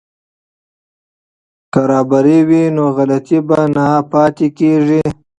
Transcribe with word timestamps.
که 1.73 1.81
رابر 1.89 2.25
وي 2.47 2.63
نو 2.75 2.85
غلطي 2.97 3.39
نه 3.75 3.87
پاتې 4.11 4.47
کیږي. 4.57 5.01